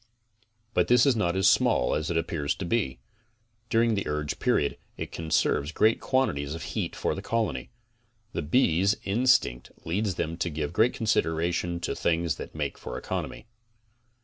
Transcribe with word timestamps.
But 0.73 0.87
this 0.87 1.05
is 1.05 1.15
not 1.15 1.35
as 1.35 1.47
small 1.47 1.93
as 1.93 2.09
it 2.09 2.17
appears 2.17 2.55
to 2.55 2.65
be. 2.65 2.97
During 3.69 3.93
the 3.93 4.07
urge 4.07 4.39
period, 4.39 4.79
it 4.97 5.11
conserves 5.11 5.71
great 5.71 5.99
quan 5.99 6.29
tities 6.29 6.55
of 6.55 6.63
heat 6.73 6.95
for 6.95 7.13
the 7.13 7.21
colony. 7.21 7.69
The 8.33 8.41
bees' 8.41 8.95
instinct 9.03 9.71
leads 9.85 10.15
them 10.15 10.37
to 10.37 10.49
give 10.49 10.73
consideration 10.73 11.79
to 11.81 11.93
things 11.95 12.37
that 12.37 12.55
make 12.55 12.79
for 12.79 12.97
economy. 12.97 13.45